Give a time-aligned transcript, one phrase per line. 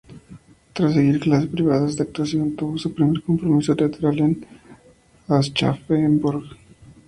[0.73, 4.45] Tras seguir clases privadas de actuación, tuvo su primer compromiso teatral en
[5.27, 6.43] Aschaffenburg.